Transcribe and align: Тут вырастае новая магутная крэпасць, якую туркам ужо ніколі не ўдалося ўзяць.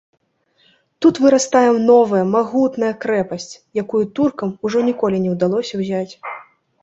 Тут 1.05 1.15
вырастае 1.23 1.67
новая 1.83 2.21
магутная 2.35 2.89
крэпасць, 3.05 3.53
якую 3.83 4.03
туркам 4.21 4.49
ужо 4.69 4.79
ніколі 4.89 5.17
не 5.27 5.35
ўдалося 5.35 5.73
ўзяць. 5.83 6.11